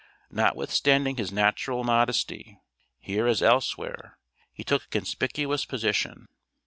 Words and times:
Notwithstanding 0.31 1.17
his 1.17 1.31
natural 1.31 1.83
modesty, 1.83 2.57
here 2.99 3.27
as 3.27 3.43
elsewhere, 3.43 4.17
he 4.51 4.63
took 4.63 4.85
a 4.85 4.89
conspicuous 4.89 5.63
position. 5.63 6.27